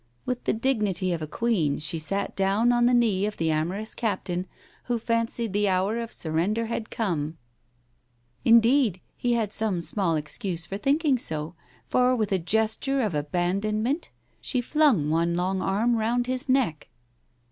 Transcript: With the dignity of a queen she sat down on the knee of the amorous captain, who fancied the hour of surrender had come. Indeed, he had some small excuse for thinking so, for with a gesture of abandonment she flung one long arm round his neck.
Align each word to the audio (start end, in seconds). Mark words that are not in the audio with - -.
With 0.25 0.45
the 0.45 0.53
dignity 0.53 1.13
of 1.13 1.21
a 1.21 1.27
queen 1.27 1.77
she 1.77 1.99
sat 1.99 2.35
down 2.35 2.71
on 2.71 2.87
the 2.87 2.93
knee 2.95 3.27
of 3.27 3.37
the 3.37 3.51
amorous 3.51 3.93
captain, 3.93 4.47
who 4.85 4.97
fancied 4.97 5.53
the 5.53 5.69
hour 5.69 5.99
of 5.99 6.11
surrender 6.11 6.65
had 6.65 6.89
come. 6.89 7.37
Indeed, 8.43 8.99
he 9.15 9.33
had 9.33 9.53
some 9.53 9.79
small 9.79 10.15
excuse 10.15 10.65
for 10.65 10.79
thinking 10.79 11.19
so, 11.19 11.53
for 11.85 12.15
with 12.15 12.31
a 12.31 12.39
gesture 12.39 12.99
of 12.99 13.13
abandonment 13.13 14.09
she 14.41 14.59
flung 14.59 15.11
one 15.11 15.35
long 15.35 15.61
arm 15.61 15.95
round 15.95 16.25
his 16.25 16.49
neck. 16.49 16.89